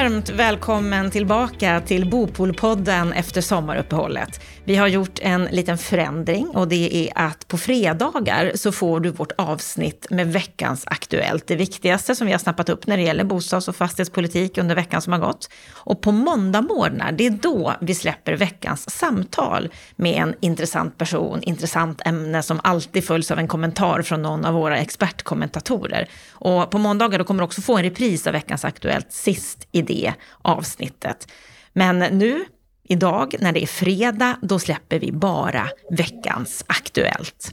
Varmt 0.00 0.30
välkommen 0.30 1.10
tillbaka 1.10 1.80
till 1.80 2.10
Bopolpodden 2.10 3.12
efter 3.12 3.40
sommaruppehållet. 3.40 4.40
Vi 4.64 4.76
har 4.76 4.86
gjort 4.86 5.18
en 5.22 5.44
liten 5.44 5.78
förändring 5.78 6.48
och 6.48 6.68
det 6.68 6.96
är 6.96 7.12
att 7.14 7.48
på 7.48 7.58
fredagar 7.58 8.52
så 8.54 8.72
får 8.72 9.00
du 9.00 9.10
vårt 9.10 9.32
avsnitt 9.38 10.06
med 10.10 10.32
veckans 10.32 10.84
Aktuellt. 10.86 11.46
Det 11.46 11.56
viktigaste 11.56 12.14
som 12.14 12.26
vi 12.26 12.32
har 12.32 12.38
snappat 12.38 12.68
upp 12.68 12.86
när 12.86 12.96
det 12.96 13.02
gäller 13.02 13.24
bostads 13.24 13.68
och 13.68 13.76
fastighetspolitik 13.76 14.58
under 14.58 14.74
veckan 14.74 15.02
som 15.02 15.12
har 15.12 15.20
gått. 15.20 15.50
Och 15.72 16.00
på 16.00 16.12
måndagmorgnar, 16.12 17.12
det 17.12 17.26
är 17.26 17.30
då 17.30 17.74
vi 17.80 17.94
släpper 17.94 18.32
veckans 18.32 18.90
samtal 18.90 19.68
med 19.96 20.22
en 20.22 20.34
intressant 20.40 20.98
person, 20.98 21.42
intressant 21.42 22.02
ämne 22.06 22.42
som 22.42 22.60
alltid 22.64 23.04
följs 23.04 23.30
av 23.30 23.38
en 23.38 23.48
kommentar 23.48 24.02
från 24.02 24.22
någon 24.22 24.44
av 24.44 24.54
våra 24.54 24.78
expertkommentatorer. 24.78 26.08
Och 26.32 26.70
på 26.70 26.78
måndagar 26.78 27.18
då 27.18 27.24
kommer 27.24 27.40
du 27.40 27.44
också 27.44 27.62
få 27.62 27.76
en 27.76 27.82
repris 27.82 28.26
av 28.26 28.32
veckans 28.32 28.64
Aktuellt 28.64 29.12
sist 29.12 29.68
i 29.72 29.82
det 29.90 30.14
avsnittet. 30.42 31.32
Men 31.72 31.98
nu 31.98 32.44
Idag 32.90 33.34
när 33.40 33.52
det 33.52 33.62
är 33.62 33.66
fredag, 33.66 34.36
då 34.42 34.58
släpper 34.58 34.98
vi 34.98 35.12
bara 35.12 35.68
veckans 35.90 36.64
Aktuellt. 36.66 37.52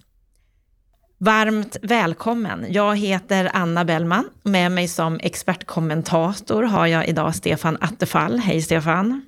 Varmt 1.17 1.77
välkommen! 1.81 2.65
Jag 2.69 2.97
heter 2.97 3.51
Anna 3.53 3.85
Bellman. 3.85 4.29
Med 4.43 4.71
mig 4.71 4.87
som 4.87 5.19
expertkommentator 5.23 6.63
har 6.63 6.87
jag 6.87 7.07
idag 7.07 7.35
Stefan 7.35 7.77
Attefall. 7.81 8.39
Hej 8.39 8.61
Stefan! 8.61 9.21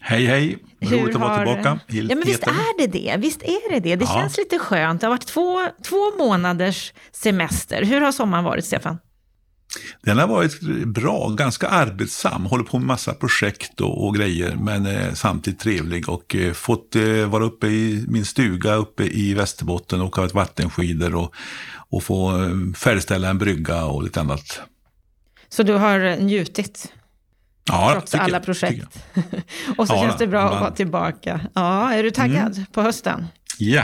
Hej 0.00 0.26
hej! 0.26 0.58
Roligt 0.80 1.14
att 1.14 1.20
vara 1.20 1.36
tillbaka. 1.36 1.80
ja, 1.86 2.14
men 2.14 2.22
visst 2.26 2.42
är 2.42 2.78
det 2.78 2.86
det? 2.86 3.16
Visst 3.18 3.42
är 3.42 3.70
det 3.70 3.80
det? 3.80 3.96
Det 3.96 4.04
ja. 4.04 4.14
känns 4.14 4.38
lite 4.38 4.58
skönt. 4.58 5.00
Det 5.00 5.06
har 5.06 5.14
varit 5.14 5.26
två, 5.26 5.60
två 5.82 6.16
månaders 6.18 6.92
semester. 7.12 7.82
Hur 7.84 8.00
har 8.00 8.12
sommaren 8.12 8.44
varit, 8.44 8.64
Stefan? 8.64 8.98
Den 10.02 10.18
har 10.18 10.26
varit 10.26 10.60
bra, 10.86 11.28
ganska 11.28 11.68
arbetsam, 11.68 12.46
håller 12.46 12.64
på 12.64 12.78
med 12.78 12.86
massa 12.86 13.14
projekt 13.14 13.80
och, 13.80 14.06
och 14.06 14.14
grejer, 14.14 14.56
men 14.56 14.86
eh, 14.86 15.12
samtidigt 15.14 15.60
trevlig 15.60 16.08
och 16.08 16.34
eh, 16.34 16.52
fått 16.52 16.96
eh, 16.96 17.26
vara 17.26 17.44
uppe 17.44 17.66
i 17.66 18.04
min 18.08 18.24
stuga 18.24 18.74
uppe 18.74 19.04
i 19.04 19.34
Västerbotten 19.34 20.00
och 20.00 20.18
åka 20.18 20.26
vattenskidor 20.34 21.14
och, 21.14 21.34
och 21.90 22.02
få 22.02 22.42
eh, 22.42 22.50
färdigställa 22.76 23.28
en 23.28 23.38
brygga 23.38 23.84
och 23.84 24.02
lite 24.02 24.20
annat. 24.20 24.60
Så 25.48 25.62
du 25.62 25.72
har 25.72 26.16
njutit? 26.16 26.92
Ja, 27.64 27.90
Trots 27.92 28.14
alla 28.14 28.36
jag, 28.36 28.44
projekt. 28.44 28.98
och 29.76 29.88
så 29.88 29.94
ja, 29.94 30.02
känns 30.02 30.18
det 30.18 30.26
bra 30.26 30.44
man... 30.44 30.54
att 30.54 30.60
vara 30.60 30.70
tillbaka. 30.70 31.40
Ja, 31.54 31.92
är 31.92 32.02
du 32.02 32.10
taggad 32.10 32.54
mm. 32.54 32.66
på 32.72 32.82
hösten? 32.82 33.26
Ja. 33.58 33.82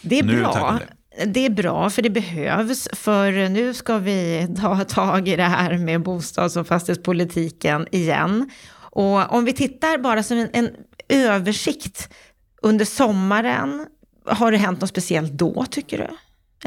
Det 0.00 0.18
är 0.18 0.22
nu 0.22 0.40
bra. 0.40 0.80
Det 1.26 1.46
är 1.46 1.50
bra, 1.50 1.90
för 1.90 2.02
det 2.02 2.10
behövs. 2.10 2.88
För 2.92 3.48
nu 3.48 3.74
ska 3.74 3.98
vi 3.98 4.48
ta 4.60 4.84
tag 4.84 5.28
i 5.28 5.36
det 5.36 5.42
här 5.42 5.78
med 5.78 6.02
bostads 6.02 6.56
och 6.56 6.66
fastighetspolitiken 6.66 7.86
igen. 7.90 8.50
Och 8.78 9.32
om 9.32 9.44
vi 9.44 9.52
tittar 9.52 9.98
bara 9.98 10.22
som 10.22 10.38
en, 10.38 10.48
en 10.52 10.70
översikt 11.08 12.08
under 12.62 12.84
sommaren, 12.84 13.86
har 14.26 14.52
det 14.52 14.58
hänt 14.58 14.80
något 14.80 14.90
speciellt 14.90 15.32
då, 15.32 15.66
tycker 15.70 15.98
du? 15.98 16.08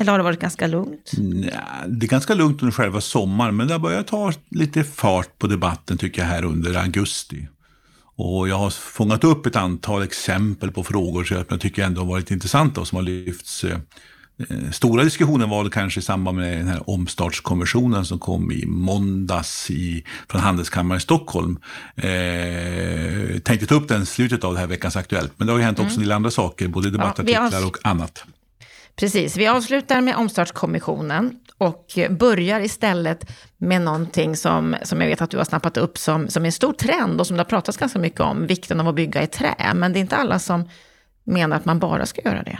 Eller 0.02 0.12
har 0.12 0.20
det 0.20 0.24
varit 0.24 0.40
ganska 0.40 0.68
lugnt? 0.68 1.12
Nej, 1.18 1.54
det 1.88 2.06
är 2.06 2.10
ganska 2.10 2.34
lugnt 2.34 2.62
under 2.62 2.72
själva 2.72 3.02
sommaren, 3.02 3.58
men 3.58 3.68
det 3.68 3.74
har 3.74 3.80
börjat 3.80 4.08
ta 4.08 4.34
lite 4.52 4.84
fart 4.84 5.40
på 5.40 5.48
debatten 5.48 5.98
tycker 5.98 6.22
jag 6.22 6.30
här 6.30 6.46
under 6.46 6.78
augusti. 6.78 7.48
Och 8.16 8.50
jag 8.50 8.56
har 8.56 8.70
fångat 8.70 9.24
upp 9.24 9.46
ett 9.46 9.56
antal 9.56 10.04
exempel 10.04 10.72
på 10.72 10.84
frågor 10.84 11.24
som 11.24 11.46
jag 11.50 11.62
tycker 11.62 11.84
ändå 11.84 12.02
har 12.02 12.08
varit 12.08 12.32
intressanta 12.32 12.82
och 12.82 12.88
som 12.88 12.96
har 12.96 13.04
lyfts 13.04 13.64
eh, 13.64 13.78
stora 14.72 15.04
diskussionen 15.04 15.50
var 15.50 15.70
kanske 15.70 16.00
i 16.00 16.04
samband 16.04 16.38
med 16.38 16.58
den 16.58 16.68
här 16.68 16.90
omstartskonventionen 16.90 18.06
som 18.06 18.20
kom 18.20 18.52
i 18.52 18.66
måndags 18.66 19.72
i, 19.72 20.06
från 20.30 20.42
Handelskammaren 20.42 20.98
i 20.98 21.02
Stockholm. 21.02 21.60
Eh, 21.96 23.40
tänkte 23.40 23.66
ta 23.66 23.76
upp 23.76 23.88
den 23.88 24.04
i 24.04 24.06
slutet 24.06 24.44
av 24.44 24.54
det 24.54 24.60
här 24.60 24.68
veckans 24.68 24.96
Aktuellt, 24.96 25.34
men 25.38 25.48
det 25.48 25.54
har 25.54 25.60
ju 25.60 25.66
hänt 25.66 25.80
också 25.80 25.90
mm. 25.90 26.02
en 26.02 26.04
del 26.04 26.12
andra 26.12 26.32
saker, 26.32 26.68
både 26.68 26.90
debattartiklar 26.90 27.50
ja, 27.52 27.68
och 27.68 27.78
annat. 27.84 28.24
Precis, 28.96 29.38
vi 29.38 29.48
avslutar 29.48 30.02
med 30.02 30.16
omstartskommissionen 30.16 31.36
och 31.58 32.00
börjar 32.10 32.60
istället 32.60 33.32
med 33.58 33.82
någonting 33.82 34.36
som, 34.36 34.76
som 34.84 35.02
jag 35.02 35.08
vet 35.08 35.22
att 35.22 35.30
du 35.30 35.38
har 35.38 35.46
snappat 35.46 35.78
upp 35.78 35.98
som, 35.98 36.28
som 36.30 36.44
är 36.44 36.46
en 36.46 36.52
stor 36.52 36.74
trend 36.74 37.20
och 37.20 37.28
som 37.28 37.38
det 37.38 37.44
har 37.44 37.50
pratats 37.50 37.78
ganska 37.78 38.00
mycket 38.00 38.20
om, 38.20 38.48
vikten 38.48 38.80
av 38.80 38.88
att 38.88 38.96
bygga 38.96 39.24
i 39.24 39.28
trä. 39.28 39.56
Men 39.76 39.94
det 39.94 40.00
är 40.00 40.02
inte 40.02 40.16
alla 40.16 40.40
som 40.40 40.70
menar 41.24 41.58
att 41.58 41.66
man 41.66 41.80
bara 41.80 42.06
ska 42.06 42.22
göra 42.22 42.44
det. 42.44 42.60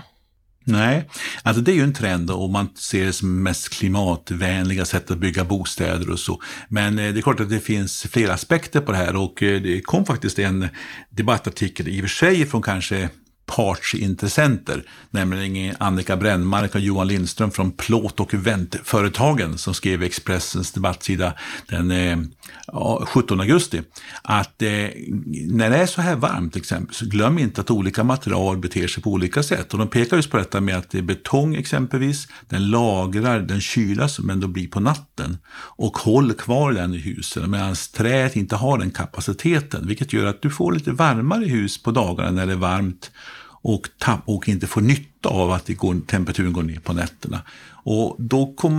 Nej, 0.64 1.10
alltså 1.44 1.62
det 1.62 1.72
är 1.72 1.76
ju 1.76 1.84
en 1.84 1.94
trend 1.94 2.32
och 2.32 2.50
man 2.50 2.70
ser 2.76 3.06
det 3.06 3.14
som 3.14 3.44
mest 3.44 3.70
klimatvänliga 3.70 4.86
sätt 4.86 5.12
att 5.12 5.18
bygga 5.18 5.44
bostäder 5.44 6.10
och 6.10 6.20
så. 6.20 6.42
Men 6.68 7.00
eh, 7.00 7.14
det 7.14 7.20
är 7.20 7.22
klart 7.22 7.40
att 7.40 7.50
det 7.50 7.60
finns 7.60 8.04
flera 8.04 8.34
aspekter 8.34 8.82
på 8.82 8.92
det 8.92 8.98
här 8.98 9.16
och 9.16 9.44
eh, 9.44 9.62
det 9.62 9.82
kom 9.82 10.06
faktiskt 10.06 10.40
en 10.40 10.68
debattartikel 11.10 11.88
i 11.88 12.00
och 12.00 12.04
för 12.04 12.10
sig 12.10 12.46
från 12.46 12.62
kanske 12.62 13.10
partsintressenter, 13.50 14.84
nämligen 15.10 15.76
Annika 15.80 16.18
Brännmark 16.18 16.76
och 16.76 16.82
Johan 16.82 17.08
Lindström 17.08 17.52
från 17.52 17.72
Plåt 17.72 18.20
och 18.20 18.34
Väntföretagen 18.34 19.58
som 19.58 19.74
skrev 19.74 20.04
i 20.04 20.06
Expressens 20.06 20.72
debattsida 20.72 21.34
den 21.68 21.92
eh, 21.92 22.18
17 23.06 23.40
augusti. 23.40 23.82
Att 24.22 24.62
eh, 24.62 24.70
när 25.48 25.70
det 25.70 25.78
är 25.78 25.86
så 25.86 26.02
här 26.02 26.16
varmt 26.16 26.54
till 26.54 26.62
exempel, 26.62 26.96
så 26.96 27.06
glöm 27.06 27.40
inte 27.40 27.62
att 27.62 27.72
olika 27.72 28.04
material 28.04 28.58
beter 28.58 28.88
sig 28.88 29.04
på 29.04 29.10
olika 29.10 29.44
sätt. 29.44 29.74
Och 29.74 29.80
de 29.80 29.88
pekar 29.88 30.18
just 30.18 30.32
på 30.32 30.38
detta 30.38 30.62
med 30.62 30.78
att 30.78 30.90
det 30.90 30.98
är 30.98 31.02
betong 31.02 31.56
exempelvis, 31.56 32.28
den 32.50 32.70
lagrar 32.70 33.40
den 33.40 33.62
kyla 33.62 34.08
som 34.08 34.30
ändå 34.30 34.48
blir 34.48 34.68
på 34.68 34.80
natten 34.80 35.38
och 35.78 35.98
håll 35.98 36.34
kvar 36.34 36.72
den 36.72 36.94
i 36.94 36.98
husen 36.98 37.52
medan 37.52 37.76
träet 37.94 38.36
inte 38.36 38.56
har 38.56 38.78
den 38.78 38.92
kapaciteten, 38.92 39.88
vilket 39.88 40.14
gör 40.14 40.26
att 40.26 40.42
du 40.42 40.50
får 40.50 40.72
lite 40.72 40.92
varmare 40.92 41.46
hus 41.46 41.84
på 41.84 41.92
dagarna 41.92 42.32
när 42.32 42.46
det 42.46 42.54
är 42.54 42.58
varmt 42.58 43.12
och, 43.62 43.88
tapp, 43.98 44.22
och 44.26 44.50
inte 44.50 44.68
får 44.68 44.82
nytta 44.82 45.09
av 45.26 45.52
att 45.52 45.66
det 45.66 45.74
går, 45.74 45.96
temperaturen 46.08 46.54
går 46.54 46.64
ner 46.64 46.80
på 46.80 46.94
nätterna. 46.94 47.42
Och 47.84 48.16
då 48.20 48.54
kommer 48.54 48.76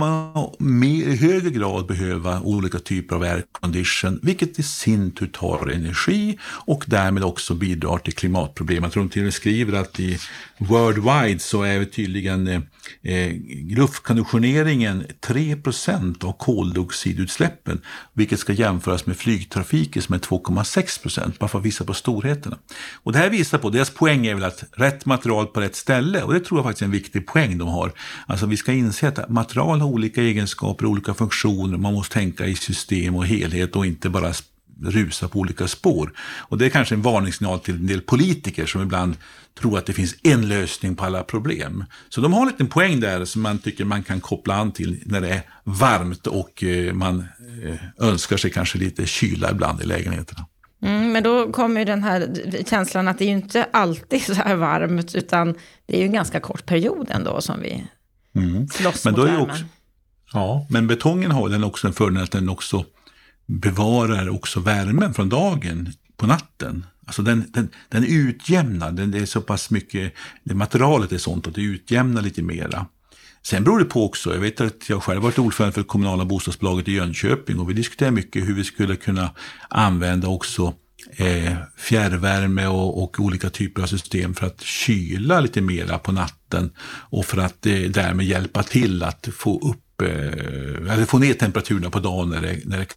man 0.59 0.83
i 0.83 1.15
högre 1.15 1.49
grad 1.49 1.87
behöva 1.87 2.41
olika 2.41 2.79
typer 2.79 3.15
av 3.15 3.21
aircondition, 3.21 4.19
vilket 4.23 4.59
i 4.59 4.63
sin 4.63 5.11
tur 5.11 5.27
tar 5.27 5.67
energi 5.67 6.37
och 6.43 6.83
därmed 6.87 7.23
också 7.23 7.53
bidrar 7.53 7.97
till 7.97 8.13
klimatproblem. 8.13 8.83
Jag 8.83 8.91
tror 8.91 9.03
de 9.03 9.09
till 9.09 9.21
och 9.21 9.23
med 9.23 9.33
skriver 9.33 9.79
att 9.79 9.99
i 9.99 10.19
worldwide 10.57 11.39
så 11.39 11.63
är 11.63 11.85
tydligen 11.85 12.47
eh, 12.47 12.61
eh 13.03 13.33
luftkonditioneringen 13.69 15.03
3% 15.21 16.25
av 16.25 16.31
koldioxidutsläppen, 16.31 17.81
vilket 18.13 18.39
ska 18.39 18.53
jämföras 18.53 19.05
med 19.05 19.17
flygtrafiken 19.17 20.01
som 20.01 20.15
är 20.15 20.19
2,6% 20.19 21.39
bara 21.39 21.47
för 21.47 21.59
att 21.59 21.65
visa 21.65 21.83
på 21.83 21.93
storheterna. 21.93 22.57
Och 23.03 23.11
det 23.11 23.19
här 23.19 23.29
visar 23.29 23.57
på, 23.57 23.69
deras 23.69 23.89
poäng 23.89 24.25
är 24.25 24.35
väl 24.35 24.43
att 24.43 24.63
rätt 24.71 25.05
material 25.05 25.47
på 25.47 25.61
rätt 25.61 25.75
ställe, 25.75 26.23
och 26.31 26.39
det 26.39 26.45
tror 26.45 26.57
jag 26.57 26.65
faktiskt 26.65 26.81
är 26.81 26.85
en 26.85 26.91
viktig 26.91 27.27
poäng 27.27 27.57
de 27.57 27.67
har. 27.67 27.91
Alltså 28.27 28.45
vi 28.45 28.57
ska 28.57 28.71
inse 28.71 29.07
att 29.07 29.29
material 29.29 29.81
har 29.81 29.87
olika 29.87 30.21
egenskaper, 30.21 30.85
olika 30.85 31.13
funktioner, 31.13 31.77
man 31.77 31.93
måste 31.93 32.13
tänka 32.13 32.45
i 32.45 32.55
system 32.55 33.15
och 33.15 33.25
helhet 33.25 33.75
och 33.75 33.85
inte 33.85 34.09
bara 34.09 34.33
rusa 34.81 35.27
på 35.27 35.39
olika 35.39 35.67
spår. 35.67 36.13
Och 36.19 36.57
det 36.57 36.65
är 36.65 36.69
kanske 36.69 36.95
en 36.95 37.01
varningssignal 37.01 37.59
till 37.59 37.75
en 37.75 37.87
del 37.87 38.01
politiker 38.01 38.65
som 38.65 38.81
ibland 38.81 39.15
tror 39.59 39.77
att 39.77 39.85
det 39.85 39.93
finns 39.93 40.15
en 40.23 40.47
lösning 40.47 40.95
på 40.95 41.05
alla 41.05 41.23
problem. 41.23 41.85
Så 42.09 42.21
de 42.21 42.33
har 42.33 42.41
en 42.41 42.47
liten 42.47 42.67
poäng 42.67 42.99
där 42.99 43.25
som 43.25 43.41
man 43.41 43.59
tycker 43.59 43.85
man 43.85 44.03
kan 44.03 44.21
koppla 44.21 44.55
an 44.55 44.71
till 44.71 45.01
när 45.05 45.21
det 45.21 45.29
är 45.29 45.41
varmt 45.63 46.27
och 46.27 46.63
eh, 46.63 46.93
man 46.93 47.25
eh, 47.63 48.07
önskar 48.07 48.37
sig 48.37 48.51
kanske 48.51 48.77
lite 48.77 49.05
kyla 49.05 49.51
ibland 49.51 49.81
i 49.81 49.85
lägenheterna. 49.85 50.45
Mm, 50.81 51.11
men 51.11 51.23
då 51.23 51.51
kommer 51.51 51.79
ju 51.79 51.85
den 51.85 52.03
här 52.03 52.35
känslan 52.69 53.07
att 53.07 53.17
det 53.17 53.23
är 53.23 53.27
ju 53.27 53.33
inte 53.33 53.67
alltid 53.73 54.23
så 54.23 54.33
här 54.33 54.55
varmt, 54.55 55.15
utan 55.15 55.55
det 55.85 55.95
är 55.95 55.99
ju 55.99 56.05
en 56.05 56.13
ganska 56.13 56.39
kort 56.39 56.65
period 56.65 57.07
ändå 57.09 57.41
som 57.41 57.61
vi 57.61 57.87
mm. 58.35 58.67
slåss 58.67 59.05
men 59.05 59.13
mot 59.13 59.27
värmen. 59.27 59.41
Också, 59.41 59.63
ja, 60.33 60.67
men 60.69 60.87
betongen 60.87 61.31
har 61.31 61.49
den 61.49 61.63
också 61.63 61.87
en 61.87 61.93
fördel 61.93 62.23
att 62.23 62.31
den 62.31 62.49
också 62.49 62.85
bevarar 63.45 64.29
också 64.29 64.59
värmen 64.59 65.13
från 65.13 65.29
dagen 65.29 65.93
på 66.17 66.27
natten. 66.27 66.85
Alltså 67.05 67.21
den, 67.21 67.45
den, 67.49 67.69
den 67.89 68.03
utjämnar, 68.03 68.91
den, 68.91 69.11
det 69.11 69.19
är 69.19 69.25
så 69.25 69.41
pass 69.41 69.69
mycket, 69.69 70.13
det 70.43 70.55
materialet 70.55 71.11
är 71.11 71.17
sånt 71.17 71.47
att 71.47 71.55
det 71.55 71.61
utjämnar 71.61 72.21
lite 72.21 72.41
mera. 72.41 72.85
Sen 73.43 73.63
beror 73.63 73.79
det 73.79 73.85
på 73.85 74.05
också, 74.05 74.33
jag 74.33 74.39
vet 74.39 74.61
att 74.61 74.89
jag 74.89 75.03
själv 75.03 75.21
varit 75.21 75.39
ordförande 75.39 75.73
för 75.73 75.81
det 75.81 75.87
kommunala 75.87 76.25
bostadsbolaget 76.25 76.87
i 76.87 76.91
Jönköping 76.91 77.59
och 77.59 77.69
vi 77.69 77.73
diskuterar 77.73 78.11
mycket 78.11 78.47
hur 78.47 78.53
vi 78.53 78.63
skulle 78.63 78.95
kunna 78.95 79.29
använda 79.69 80.27
också 80.27 80.73
eh, 81.17 81.53
fjärrvärme 81.77 82.67
och, 82.67 83.03
och, 83.03 83.19
olika 83.19 83.49
typer 83.49 83.81
av 83.81 83.87
system 83.87 84.33
för 84.33 84.45
att 84.45 84.61
kyla 84.61 85.39
lite 85.39 85.61
mera 85.61 85.97
på 85.97 86.11
natten 86.11 86.71
och 87.09 87.25
för 87.25 87.37
att 87.37 87.65
eh, 87.65 87.79
därmed 87.79 88.25
hjälpa 88.25 88.63
till 88.63 89.03
att 89.03 89.29
få 89.33 89.69
upp 89.69 90.01
eh, 90.01 90.93
eller 90.93 91.05
få 91.05 91.17
ner 91.17 91.33
temperaturerna 91.33 91.89
på 91.89 91.99
dagen 91.99 92.29
när 92.29 92.41
det, 92.41 92.59
när 92.65 92.77
det 92.77 92.87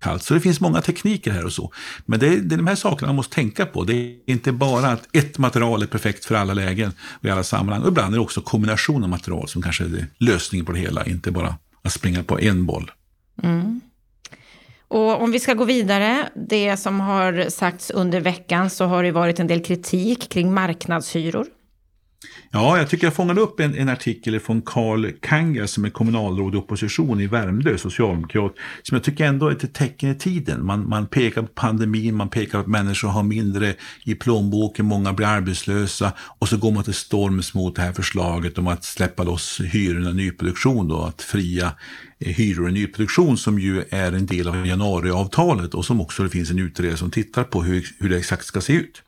kallt. 0.00 0.22
Så 0.22 0.34
det 0.34 0.40
finns 0.40 0.60
många 0.60 0.80
tekniker 0.80 1.30
här 1.30 1.44
och 1.44 1.52
så. 1.52 1.72
Men 2.06 2.20
det 2.20 2.26
är, 2.26 2.36
det 2.36 2.54
är 2.54 2.56
de 2.56 2.66
här 2.66 2.74
sakerna 2.74 3.06
man 3.06 3.16
måste 3.16 3.34
tänka 3.34 3.66
på. 3.66 3.84
Det 3.84 3.94
är 3.94 4.16
inte 4.26 4.52
bara 4.52 4.86
att 4.86 5.16
ett 5.16 5.38
material 5.38 5.82
är 5.82 5.86
perfekt 5.86 6.24
för 6.24 6.34
alla 6.34 6.54
lägen 6.54 6.92
och 7.00 7.24
i 7.24 7.30
alla 7.30 7.42
sammanhang. 7.42 7.82
Och 7.82 7.88
ibland 7.88 8.14
är 8.14 8.18
det 8.18 8.22
också 8.22 8.40
kombination 8.40 9.02
av 9.02 9.08
material 9.08 9.48
som 9.48 9.62
kanske 9.62 9.84
är 9.84 10.06
lösningen 10.18 10.66
på 10.66 10.72
det 10.72 10.78
hela, 10.78 11.04
inte 11.04 11.30
bara 11.30 11.54
att 11.82 11.92
springa 11.92 12.22
på 12.22 12.40
en 12.40 12.66
boll. 12.66 12.90
Mm. 13.42 13.80
Och 14.88 15.22
om 15.22 15.32
vi 15.32 15.40
ska 15.40 15.54
gå 15.54 15.64
vidare, 15.64 16.28
det 16.34 16.76
som 16.76 17.00
har 17.00 17.50
sagts 17.50 17.90
under 17.90 18.20
veckan 18.20 18.70
så 18.70 18.84
har 18.84 19.02
det 19.02 19.12
varit 19.12 19.40
en 19.40 19.46
del 19.46 19.64
kritik 19.64 20.28
kring 20.28 20.54
marknadshyror. 20.54 21.46
Ja, 22.50 22.78
jag 22.78 22.88
tycker 22.88 23.06
jag 23.06 23.14
fångade 23.14 23.40
upp 23.40 23.60
en, 23.60 23.74
en 23.74 23.88
artikel 23.88 24.40
från 24.40 24.62
Karl 24.62 25.10
Kanga 25.20 25.66
som 25.66 25.84
är 25.84 25.90
kommunalråd 25.90 26.54
i 26.54 26.58
opposition 26.58 27.20
i 27.20 27.26
Värmdö, 27.26 27.78
socialdemokrat, 27.78 28.54
som 28.82 28.94
jag 28.94 29.04
tycker 29.04 29.24
ändå 29.24 29.48
är 29.48 29.52
ett 29.52 29.74
tecken 29.74 30.10
i 30.10 30.14
tiden. 30.14 30.66
Man, 30.66 30.88
man 30.88 31.06
pekar 31.06 31.42
på 31.42 31.48
pandemin, 31.48 32.14
man 32.14 32.28
pekar 32.28 32.52
på 32.52 32.58
att 32.58 32.66
människor 32.66 33.08
har 33.08 33.22
mindre 33.22 33.74
i 34.04 34.14
plånboken, 34.14 34.86
många 34.86 35.12
blir 35.12 35.26
arbetslösa 35.26 36.12
och 36.38 36.48
så 36.48 36.56
går 36.56 36.70
man 36.70 36.84
till 36.84 36.94
storms 36.94 37.54
mot 37.54 37.76
det 37.76 37.82
här 37.82 37.92
förslaget 37.92 38.58
om 38.58 38.66
att 38.66 38.84
släppa 38.84 39.22
loss 39.22 39.60
hyrorna 39.60 40.10
i 40.10 40.14
nyproduktion, 40.14 40.88
då, 40.88 41.02
att 41.02 41.22
fria 41.22 41.72
eh, 42.18 42.32
hyror 42.32 42.68
i 42.68 42.72
nyproduktion 42.72 43.36
som 43.38 43.58
ju 43.58 43.84
är 43.90 44.12
en 44.12 44.26
del 44.26 44.48
av 44.48 44.66
januariavtalet 44.66 45.74
och 45.74 45.84
som 45.84 46.00
också 46.00 46.22
det 46.22 46.30
finns 46.30 46.50
en 46.50 46.58
utredare 46.58 46.96
som 46.96 47.10
tittar 47.10 47.44
på 47.44 47.62
hur, 47.62 47.86
hur 47.98 48.08
det 48.08 48.18
exakt 48.18 48.44
ska 48.44 48.60
se 48.60 48.72
ut. 48.72 49.02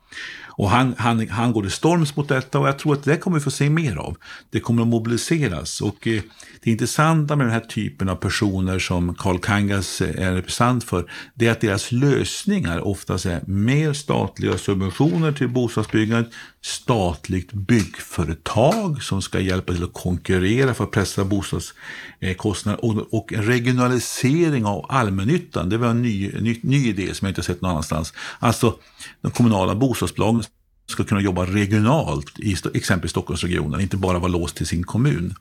Och 0.55 0.69
han, 0.69 0.95
han, 0.97 1.29
han 1.29 1.53
går 1.53 1.61
till 1.61 1.71
storms 1.71 2.15
mot 2.15 2.27
detta 2.27 2.59
och 2.59 2.67
jag 2.67 2.79
tror 2.79 2.93
att 2.93 3.03
det 3.03 3.17
kommer 3.17 3.37
vi 3.37 3.43
få 3.43 3.51
se 3.51 3.69
mer 3.69 3.95
av. 3.95 4.17
Det 4.49 4.59
kommer 4.59 4.81
att 4.81 4.87
mobiliseras 4.87 5.81
och 5.81 6.07
eh, 6.07 6.21
det 6.63 6.71
intressanta 6.71 7.35
med 7.35 7.45
den 7.45 7.53
här 7.53 7.59
typen 7.59 8.09
av 8.09 8.15
personer 8.15 8.79
som 8.79 9.15
Carl 9.15 9.39
Kangas 9.39 10.01
eh, 10.01 10.27
är 10.27 10.33
representant 10.33 10.83
för, 10.83 11.11
det 11.33 11.47
är 11.47 11.51
att 11.51 11.61
deras 11.61 11.91
lösningar 11.91 12.87
oftast 12.87 13.25
är 13.25 13.41
mer 13.47 13.93
statliga 13.93 14.57
subventioner 14.57 15.31
till 15.31 15.49
bostadsbyggandet, 15.49 16.33
statligt 16.61 17.53
byggföretag 17.53 19.03
som 19.03 19.21
ska 19.21 19.39
hjälpa 19.39 19.73
till 19.73 19.83
att 19.83 19.93
konkurrera 19.93 20.73
för 20.73 20.83
att 20.83 20.91
pressa 20.91 21.25
bostadskostnader 21.25 22.85
och, 22.85 23.13
och 23.13 23.33
en 23.33 23.43
regionalisering 23.43 24.65
av 24.65 24.85
allmännyttan. 24.89 25.69
Det 25.69 25.77
var 25.77 25.87
en 25.87 26.01
ny, 26.01 26.31
ny, 26.39 26.59
ny 26.63 26.87
idé 26.87 27.13
som 27.13 27.25
jag 27.25 27.31
inte 27.31 27.43
sett 27.43 27.61
någon 27.61 27.71
annanstans. 27.71 28.13
Alltså 28.39 28.75
de 29.21 29.31
kommunala 29.31 29.75
bostadsbolagen 30.03 30.43
ska 30.89 31.03
kunna 31.03 31.21
jobba 31.21 31.45
regionalt 31.45 32.39
i 32.39 32.55
exempelvis 32.73 33.11
Stockholmsregionen, 33.11 33.81
inte 33.81 33.97
bara 33.97 34.19
vara 34.19 34.31
låst 34.31 34.55
till 34.55 34.67
sin 34.67 34.83
kommun. 34.83 35.35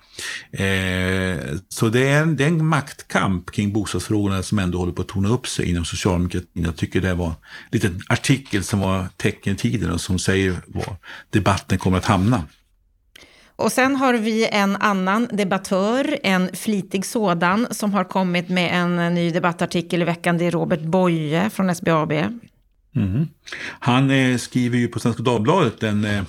Eh, 0.53 1.57
så 1.69 1.89
det 1.89 2.09
är, 2.09 2.23
en, 2.23 2.37
det 2.37 2.45
är 2.45 2.49
en 2.49 2.67
maktkamp 2.67 3.51
kring 3.51 3.73
bostadsfrågorna 3.73 4.43
som 4.43 4.59
ändå 4.59 4.79
håller 4.79 4.93
på 4.93 5.03
att 5.03 5.09
tona 5.09 5.29
upp 5.29 5.47
sig 5.47 5.71
inom 5.71 5.85
socialdemokratin. 5.85 6.65
Jag 6.65 6.77
tycker 6.77 7.01
det 7.01 7.15
var 7.15 7.27
en 7.27 7.35
liten 7.71 8.01
artikel 8.09 8.65
som 8.65 8.81
var 8.81 9.07
tecken 9.17 9.55
i 9.55 9.57
tiden 9.57 9.91
och 9.91 10.01
som 10.01 10.19
säger 10.19 10.57
var 10.67 10.97
debatten 11.31 11.79
kommer 11.79 11.99
att 11.99 12.05
hamna. 12.05 12.45
Och 13.57 13.73
sen 13.73 13.97
har 13.97 14.15
vi 14.15 14.49
en 14.53 14.77
annan 14.77 15.29
debattör, 15.33 16.19
en 16.23 16.57
flitig 16.57 17.07
sådan, 17.07 17.67
som 17.71 17.95
har 17.95 18.05
kommit 18.05 18.49
med 18.49 18.71
en 18.83 19.15
ny 19.15 19.31
debattartikel 19.31 20.03
i 20.03 20.05
veckan. 20.05 20.39
Det 20.39 20.45
är 20.45 20.51
Robert 20.51 20.83
Boye 20.83 21.51
från 21.51 21.75
SBAB. 21.75 22.13
Mm. 22.97 23.29
Han 23.81 24.11
eh, 24.11 24.37
skriver 24.39 24.79
ju 24.79 24.89
på 24.89 25.01
Svenska 25.01 25.23
Dagbladet 25.23 25.81
den 25.81 26.05
eh, 26.05 26.23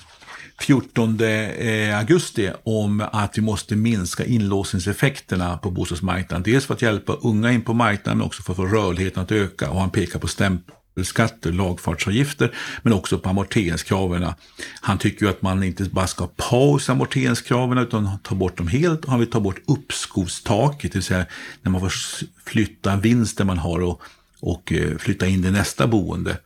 14 0.61 1.19
eh, 1.19 1.97
augusti 1.99 2.51
om 2.63 3.03
att 3.11 3.37
vi 3.37 3.41
måste 3.41 3.75
minska 3.75 4.25
inlåsningseffekterna 4.25 5.57
på 5.57 5.71
bostadsmarknaden. 5.71 6.43
Dels 6.43 6.65
för 6.65 6.73
att 6.73 6.81
hjälpa 6.81 7.13
unga 7.13 7.51
in 7.51 7.61
på 7.61 7.73
marknaden 7.73 8.17
men 8.17 8.27
också 8.27 8.43
för 8.43 8.53
att 8.53 8.57
få 8.57 8.65
rörligheten 8.65 9.23
att 9.23 9.31
öka. 9.31 9.69
Och 9.69 9.79
han 9.79 9.89
pekar 9.89 10.19
på 10.19 10.27
stämpelskatter, 10.27 11.51
lagfartsavgifter, 11.51 12.55
men 12.81 12.93
också 12.93 13.19
på 13.19 13.29
amorteringskraven. 13.29 14.33
Han 14.81 14.97
tycker 14.97 15.25
ju 15.25 15.29
att 15.29 15.41
man 15.41 15.63
inte 15.63 15.83
bara 15.83 16.07
ska 16.07 16.27
pausa 16.27 16.91
amorteringskraven 16.91 17.77
utan 17.77 18.09
ta 18.23 18.35
bort 18.35 18.57
dem 18.57 18.67
helt. 18.67 19.05
Och 19.05 19.11
han 19.11 19.19
vill 19.19 19.29
ta 19.29 19.39
bort 19.39 19.61
uppskovstaket, 19.67 20.91
det 20.91 20.97
vill 20.97 21.03
säga 21.03 21.25
när 21.61 21.71
man 21.71 21.81
får 21.81 21.93
flytta 22.45 22.95
vinsten 22.95 23.47
man 23.47 23.57
har 23.57 23.79
och 23.79 24.01
och 24.43 24.73
eh, 24.73 24.97
flytta 24.97 25.27
in 25.27 25.45
i 25.45 25.51
nästa 25.51 25.87
boende. 25.87 26.37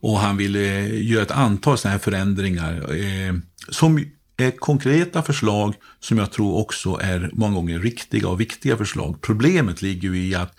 Och 0.00 0.18
han 0.18 0.36
ville 0.36 0.78
eh, 0.78 1.06
göra 1.10 1.22
ett 1.22 1.30
antal 1.30 1.78
sådana 1.78 1.92
här 1.92 1.98
förändringar 1.98 2.94
eh, 2.94 3.34
som 3.68 4.04
är 4.36 4.50
konkreta 4.50 5.22
förslag 5.22 5.74
som 6.00 6.18
jag 6.18 6.32
tror 6.32 6.56
också 6.56 6.98
är 7.02 7.30
många 7.32 7.54
gånger 7.54 7.78
riktiga 7.78 8.28
och 8.28 8.40
viktiga 8.40 8.76
förslag. 8.76 9.20
Problemet 9.20 9.82
ligger 9.82 10.08
ju 10.08 10.28
i 10.28 10.34
att 10.34 10.54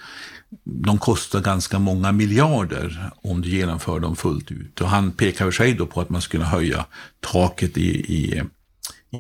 de 0.64 0.98
kostar 0.98 1.42
ganska 1.42 1.80
många 1.80 2.12
miljarder 2.12 3.12
om 3.16 3.42
du 3.42 3.50
genomför 3.50 4.00
dem 4.00 4.16
fullt 4.16 4.52
ut. 4.52 4.82
Och 4.82 4.90
han 4.90 5.12
pekar 5.12 5.46
för 5.46 5.52
sig 5.52 5.74
då 5.74 5.86
på 5.86 6.02
att 6.02 6.10
man 6.10 6.22
skulle 6.22 6.44
höja 6.44 6.86
taket 7.20 7.78
i, 7.78 7.90
i, 7.90 8.44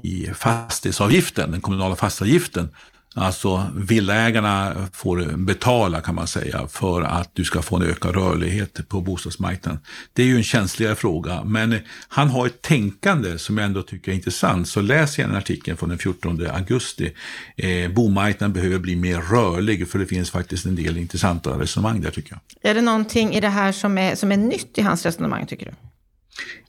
i 0.03 0.29
fastighetsavgiften, 0.33 1.51
den 1.51 1.61
kommunala 1.61 1.95
fastighetsavgiften, 1.95 2.69
Alltså 3.17 3.67
villaägarna 3.75 4.87
får 4.93 5.37
betala 5.37 6.01
kan 6.01 6.15
man 6.15 6.27
säga 6.27 6.67
för 6.67 7.01
att 7.01 7.29
du 7.33 7.43
ska 7.43 7.61
få 7.61 7.75
en 7.75 7.83
ökad 7.83 8.15
rörlighet 8.15 8.89
på 8.89 9.01
bostadsmarknaden. 9.01 9.79
Det 10.13 10.23
är 10.23 10.27
ju 10.27 10.35
en 10.35 10.43
känsligare 10.43 10.95
fråga, 10.95 11.43
men 11.43 11.79
han 12.07 12.29
har 12.29 12.47
ett 12.47 12.61
tänkande 12.61 13.37
som 13.37 13.57
jag 13.57 13.65
ändå 13.65 13.81
tycker 13.81 14.11
är 14.11 14.15
intressant. 14.15 14.67
Så 14.67 14.81
läs 14.81 15.19
gärna 15.19 15.37
artikeln 15.37 15.77
från 15.77 15.89
den 15.89 15.97
14 15.97 16.47
augusti. 16.47 17.13
Eh, 17.55 17.91
bomarknaden 17.91 18.53
behöver 18.53 18.79
bli 18.79 18.95
mer 18.95 19.21
rörlig 19.21 19.87
för 19.87 19.99
det 19.99 20.05
finns 20.05 20.31
faktiskt 20.31 20.65
en 20.65 20.75
del 20.75 20.97
intressanta 20.97 21.49
resonemang 21.49 22.01
där 22.01 22.11
tycker 22.11 22.31
jag. 22.31 22.71
Är 22.71 22.75
det 22.75 22.81
någonting 22.81 23.33
i 23.33 23.41
det 23.41 23.49
här 23.49 23.71
som 23.71 23.97
är, 23.97 24.15
som 24.15 24.31
är 24.31 24.37
nytt 24.37 24.77
i 24.77 24.81
hans 24.81 25.05
resonemang 25.05 25.45
tycker 25.45 25.65
du? 25.65 25.71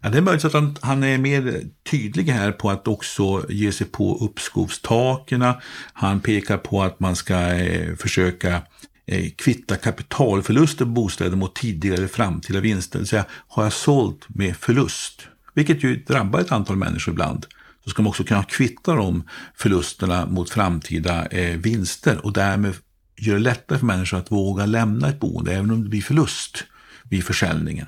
Ja, 0.01 0.09
det 0.09 0.19
är 0.19 0.23
möjligt 0.23 0.45
att 0.45 0.53
han, 0.53 0.77
han, 0.81 1.03
är 1.03 1.19
mer 1.19 1.63
tydlig 1.91 2.25
här 2.25 2.53
på 2.53 2.71
att 2.71 2.89
också 2.89 3.47
ge 3.49 3.73
sig 3.73 3.87
på 3.87 4.19
uppskovstaken. 4.25 5.45
Han 5.93 6.21
pekar 6.21 6.59
på 6.59 6.83
att 6.83 7.01
man 7.01 7.17
ska 7.17 7.39
eh, 7.39 7.97
försöka 7.97 8.63
eh, 9.07 9.31
kvitta 9.37 9.77
kapitalförluster 9.77 10.85
på 10.85 10.91
bostäder 10.91 11.37
mot 11.37 11.55
tidigare 11.55 12.09
framtida 12.09 12.61
vinster. 12.61 12.99
Det 12.99 13.03
vill 13.03 13.09
säga, 13.09 13.25
har 13.49 13.63
jag 13.63 13.73
sålt 13.73 14.27
med 14.29 14.57
förlust, 14.57 15.23
vilket 15.55 15.85
ju 15.85 15.97
drabbar 15.97 16.41
ett 16.41 16.53
antal 16.53 16.77
människor 16.77 17.13
ibland, 17.13 17.47
så 17.85 17.91
ska 17.91 18.03
man 18.03 18.11
också 18.11 18.25
kunna 18.25 18.45
kvitta 18.45 18.95
de 18.95 19.23
förlusterna 19.55 20.27
mot 20.27 20.51
framtida 20.51 21.27
eh, 21.27 21.57
vinster 21.57 22.25
och 22.25 22.33
därmed 22.33 22.75
göra 23.17 23.39
det 23.39 23.45
lättare 23.45 23.79
för 23.79 23.87
människor 23.87 24.19
att 24.19 24.33
våga 24.33 24.67
lämna 24.67 25.09
ett 25.09 25.21
boende, 25.21 25.55
även 25.55 25.71
om 25.71 25.83
det 25.83 25.89
blir 25.89 26.03
förlust 26.03 26.65
vid 27.11 27.25
försäljningen. 27.25 27.87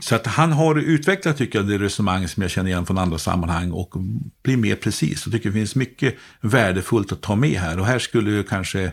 Så 0.00 0.14
att 0.14 0.26
han 0.26 0.52
har 0.52 0.74
utvecklat, 0.74 1.36
tycker 1.36 1.58
jag, 1.58 1.68
det 1.68 1.78
resonemang 1.78 2.28
som 2.28 2.42
jag 2.42 2.50
känner 2.50 2.70
igen 2.70 2.86
från 2.86 2.98
andra 2.98 3.18
sammanhang 3.18 3.70
och 3.70 3.94
blir 4.42 4.56
mer 4.56 4.76
precis. 4.76 5.26
Jag 5.26 5.32
tycker 5.32 5.48
det 5.48 5.54
finns 5.54 5.74
mycket 5.74 6.14
värdefullt 6.40 7.12
att 7.12 7.20
ta 7.20 7.36
med 7.36 7.60
här 7.60 7.78
och 7.80 7.86
här 7.86 7.98
skulle 7.98 8.30
ju 8.30 8.42
kanske 8.42 8.92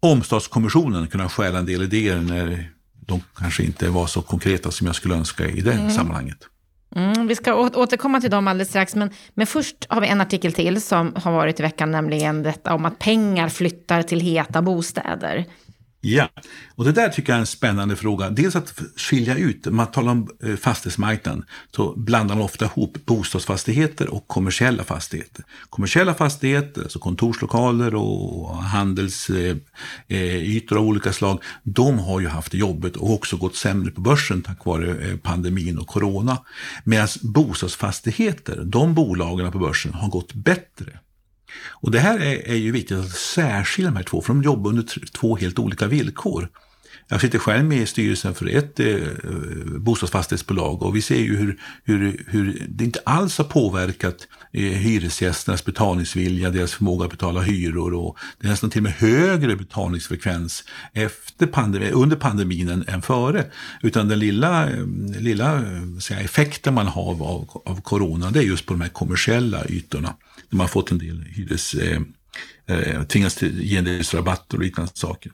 omstadskommissionen 0.00 1.06
kunna 1.06 1.28
stjäla 1.28 1.58
en 1.58 1.66
del 1.66 1.82
idéer 1.82 2.16
när 2.16 2.70
de 3.06 3.22
kanske 3.36 3.62
inte 3.62 3.88
var 3.88 4.06
så 4.06 4.22
konkreta 4.22 4.70
som 4.70 4.86
jag 4.86 4.96
skulle 4.96 5.14
önska 5.14 5.46
i 5.46 5.60
det 5.60 5.72
mm. 5.72 5.90
sammanhanget. 5.90 6.38
Mm, 6.96 7.26
vi 7.26 7.36
ska 7.36 7.54
återkomma 7.54 8.20
till 8.20 8.30
dem 8.30 8.48
alldeles 8.48 8.68
strax, 8.68 8.94
men, 8.94 9.10
men 9.34 9.46
först 9.46 9.86
har 9.88 10.00
vi 10.00 10.06
en 10.06 10.20
artikel 10.20 10.52
till 10.52 10.82
som 10.82 11.12
har 11.16 11.32
varit 11.32 11.60
i 11.60 11.62
veckan, 11.62 11.90
nämligen 11.90 12.42
detta 12.42 12.74
om 12.74 12.84
att 12.84 12.98
pengar 12.98 13.48
flyttar 13.48 14.02
till 14.02 14.20
heta 14.20 14.62
bostäder. 14.62 15.46
Ja, 16.04 16.28
och 16.74 16.84
det 16.84 16.92
där 16.92 17.08
tycker 17.08 17.32
jag 17.32 17.36
är 17.36 17.40
en 17.40 17.46
spännande 17.46 17.96
fråga. 17.96 18.30
Dels 18.30 18.56
att 18.56 18.82
skilja 18.96 19.36
ut, 19.36 19.66
man 19.66 19.86
talar 19.86 20.12
om 20.12 20.28
eh, 20.42 20.56
fastighetsmarknaden, 20.56 21.44
så 21.76 21.94
blandar 21.96 22.34
man 22.34 22.44
ofta 22.44 22.64
ihop 22.64 23.06
bostadsfastigheter 23.06 24.14
och 24.14 24.28
kommersiella 24.28 24.84
fastigheter. 24.84 25.44
Kommersiella 25.70 26.14
fastigheter, 26.14 26.82
alltså 26.82 26.98
kontorslokaler 26.98 27.94
och 27.94 28.56
handelsytor 28.56 29.60
eh, 30.08 30.56
eh, 30.56 30.78
av 30.78 30.86
olika 30.86 31.12
slag, 31.12 31.42
de 31.62 31.98
har 31.98 32.20
ju 32.20 32.28
haft 32.28 32.52
det 32.52 32.58
jobbigt 32.58 32.96
och 32.96 33.12
också 33.12 33.36
gått 33.36 33.56
sämre 33.56 33.90
på 33.90 34.00
börsen 34.00 34.42
tack 34.42 34.64
vare 34.64 35.16
pandemin 35.16 35.78
och 35.78 35.86
corona. 35.86 36.38
Medan 36.84 37.08
bostadsfastigheter, 37.22 38.64
de 38.64 38.94
bolagen 38.94 39.52
på 39.52 39.58
börsen 39.58 39.94
har 39.94 40.08
gått 40.08 40.34
bättre. 40.34 40.98
Och 41.70 41.90
det 41.90 42.00
här 42.00 42.18
är, 42.18 42.48
är 42.48 42.54
ju 42.54 42.72
viktigt 42.72 42.98
att 42.98 43.10
särskilja 43.10 43.90
de 43.90 43.96
här 43.96 44.04
två, 44.04 44.20
för 44.22 44.28
de 44.28 44.42
jobbar 44.42 44.70
under 44.70 45.10
två 45.12 45.36
helt 45.36 45.58
olika 45.58 45.86
villkor. 45.86 46.48
Jag 47.12 47.20
sitter 47.20 47.38
själv 47.38 47.64
med 47.64 47.78
i 47.78 47.86
styrelsen 47.86 48.34
för 48.34 48.48
ett 48.48 48.80
eh, 48.80 48.96
bostadsfastighetsbolag 49.78 50.82
och 50.82 50.96
vi 50.96 51.02
ser 51.02 51.18
ju 51.18 51.36
hur, 51.36 51.60
hur, 51.84 52.24
hur 52.28 52.66
det 52.68 52.84
inte 52.84 53.00
alls 53.04 53.38
har 53.38 53.44
påverkat 53.44 54.16
eh, 54.52 54.62
hyresgästernas 54.62 55.64
betalningsvilja, 55.64 56.50
deras 56.50 56.72
förmåga 56.72 57.04
att 57.04 57.10
betala 57.10 57.40
hyror 57.40 57.94
och 57.94 58.16
det 58.38 58.46
är 58.46 58.50
nästan 58.50 58.70
till 58.70 58.78
och 58.78 58.82
med 58.82 58.92
högre 58.92 59.56
betalningsfrekvens 59.56 60.64
efter 60.92 61.46
pandemi, 61.46 61.90
under 61.90 62.16
pandemin 62.16 62.68
än, 62.68 62.84
än 62.88 63.02
före. 63.02 63.44
Utan 63.82 64.08
den 64.08 64.18
lilla, 64.18 64.70
eh, 64.70 64.86
lilla 65.18 65.56
eh, 65.56 65.98
säga, 66.00 66.20
effekten 66.20 66.74
man 66.74 66.86
har 66.86 67.10
av, 67.10 67.62
av 67.64 67.80
corona 67.80 68.30
det 68.30 68.38
är 68.38 68.42
just 68.42 68.66
på 68.66 68.74
de 68.74 68.80
här 68.80 68.88
kommersiella 68.88 69.64
ytorna. 69.68 70.08
Där 70.50 70.56
man 70.56 70.60
har 70.60 70.68
fått 70.68 70.90
en 70.90 70.98
del 70.98 71.22
hyres, 71.22 71.74
eh, 71.74 72.00
eh, 72.66 73.02
tvingas 73.02 73.34
till, 73.34 73.62
ge 73.62 73.76
en 73.76 73.84
del 73.84 74.02
rabatt 74.02 74.54
och 74.54 74.60
liknande 74.60 74.92
saker. 74.94 75.32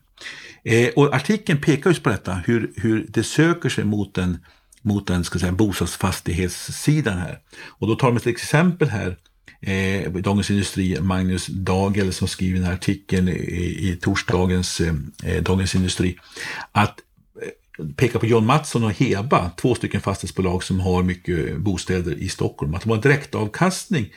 Eh, 0.64 0.88
och 0.97 1.14
artikeln 1.14 1.61
pekar 1.61 1.90
just 1.90 2.02
på 2.02 2.11
detta, 2.11 2.35
hur, 2.35 2.73
hur 2.76 3.07
det 3.09 3.23
söker 3.23 3.69
sig 3.69 3.85
mot 3.85 4.14
den, 4.14 4.38
mot 4.83 5.07
den 5.07 5.25
ska 5.25 5.38
säga, 5.38 5.52
bostadsfastighetssidan 5.52 7.19
här. 7.19 7.38
Och 7.67 7.87
då 7.87 7.95
tar 7.95 8.09
man 8.09 8.17
ett 8.17 8.26
exempel 8.26 8.88
här 8.88 9.17
eh, 9.61 10.12
Dagens 10.12 10.50
Industri, 10.50 11.00
Magnus 11.00 11.47
Dagel 11.47 12.12
som 12.12 12.28
skriver 12.28 12.59
den 12.59 12.67
här 12.67 12.75
artikeln 12.75 13.28
i, 13.28 13.33
i 13.90 13.99
torsdagens 14.00 14.81
eh, 14.81 14.95
eh, 15.25 15.43
Dagens 15.43 15.75
Industri, 15.75 16.19
att 16.73 17.00
eh, 17.43 17.87
pekar 17.97 18.19
på 18.19 18.26
John 18.26 18.47
Mattsson 18.47 18.85
och 18.85 18.93
Heba, 18.93 19.50
två 19.57 19.75
stycken 19.75 20.00
fastighetsbolag 20.00 20.64
som 20.64 20.81
har 20.81 21.02
mycket 21.02 21.59
bostäder 21.59 22.14
i 22.14 22.28
Stockholm, 22.28 22.75
att 22.75 22.83
de 22.83 22.90
har 22.90 23.02
direktavkastning 23.02 24.12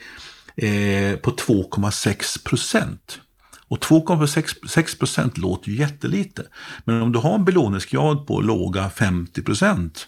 eh, 0.56 1.16
på 1.16 1.30
2,6 1.30 2.44
procent. 2.44 3.20
Och 3.68 3.78
2,6 3.78 4.98
procent 4.98 5.38
låter 5.38 5.70
ju 5.70 5.76
jättelite. 5.76 6.42
Men 6.84 7.02
om 7.02 7.12
du 7.12 7.18
har 7.18 7.34
en 7.34 7.44
belåningsgrad 7.44 8.26
på 8.26 8.40
låga 8.40 8.90
50 8.90 9.42
procent 9.42 10.06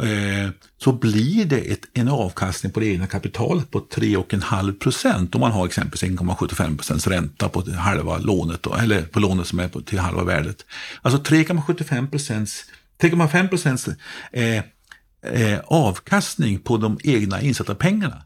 eh, 0.00 0.50
så 0.78 0.92
blir 0.92 1.44
det 1.44 1.58
ett, 1.58 1.80
en 1.92 2.08
avkastning 2.08 2.72
på 2.72 2.80
det 2.80 2.86
egna 2.86 3.06
kapitalet 3.06 3.70
på 3.70 3.80
3,5 3.80 4.78
procent 4.78 5.34
om 5.34 5.40
man 5.40 5.52
har 5.52 5.66
exempelvis 5.66 6.02
1,75 6.20 6.76
procents 6.76 7.06
ränta 7.06 7.48
på 7.48 7.70
halva 7.70 8.18
lånet, 8.18 8.62
då, 8.62 8.74
eller 8.74 9.02
på 9.02 9.20
lånet 9.20 9.46
som 9.46 9.58
är 9.58 9.68
på, 9.68 9.80
till 9.80 9.98
halva 9.98 10.24
värdet. 10.24 10.66
Alltså 11.02 11.34
3,75 11.34 12.10
procents 12.10 12.64
3,5 13.00 13.48
procents 13.48 13.88
eh, 14.32 14.62
eh, 15.26 15.60
avkastning 15.64 16.58
på 16.58 16.76
de 16.76 16.98
egna 17.04 17.40
insatta 17.40 17.74
pengarna 17.74 18.22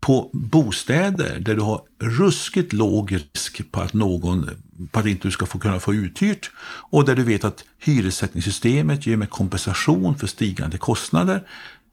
på 0.00 0.30
bostäder 0.32 1.40
där 1.40 1.54
du 1.54 1.60
har 1.60 1.82
ruskigt 2.00 2.72
låg 2.72 3.14
risk 3.14 3.70
på 3.70 3.80
att 3.80 3.92
någon 3.92 4.50
på 4.90 5.00
att 5.00 5.06
inte 5.06 5.28
du 5.28 5.32
ska 5.32 5.46
få 5.46 5.58
kunna 5.58 5.80
få 5.80 5.94
uthyrt 5.94 6.50
och 6.90 7.04
där 7.04 7.16
du 7.16 7.22
vet 7.22 7.44
att 7.44 7.64
hyressättningssystemet 7.78 9.06
ger 9.06 9.16
med 9.16 9.30
kompensation 9.30 10.18
för 10.18 10.26
stigande 10.26 10.78
kostnader 10.78 11.44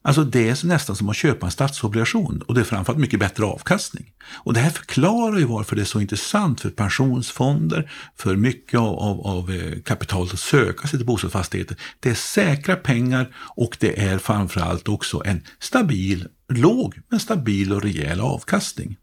Alltså 0.06 0.24
det 0.24 0.48
är 0.48 0.66
nästan 0.66 0.96
som 0.96 1.08
att 1.08 1.16
köpa 1.16 1.46
en 1.46 1.52
statsobligation 1.52 2.42
och 2.42 2.54
det 2.54 2.60
är 2.60 2.64
framförallt 2.64 3.00
mycket 3.00 3.20
bättre 3.20 3.44
avkastning. 3.44 4.12
Och 4.34 4.54
det 4.54 4.60
här 4.60 4.70
förklarar 4.70 5.38
ju 5.38 5.44
varför 5.44 5.76
det 5.76 5.82
är 5.82 5.86
så 5.86 6.00
intressant 6.00 6.60
för 6.60 6.70
pensionsfonder, 6.70 7.90
för 8.16 8.36
mycket 8.36 8.80
av, 8.80 8.98
av, 8.98 9.20
av 9.26 9.50
eh, 9.50 9.82
kapitalet 9.82 10.32
att 10.32 10.40
söka 10.40 10.88
sig 10.88 10.98
till 10.98 11.06
bostadsfastigheter. 11.06 11.76
Det 12.00 12.10
är 12.10 12.14
säkra 12.14 12.76
pengar 12.76 13.36
och 13.36 13.76
det 13.80 14.00
är 14.04 14.18
framförallt 14.18 14.88
också 14.88 15.22
en 15.24 15.42
stabil, 15.58 16.28
låg 16.48 17.00
men 17.08 17.20
stabil 17.20 17.72
och 17.72 17.82
rejäl 17.82 18.20
avkastning. 18.20 18.96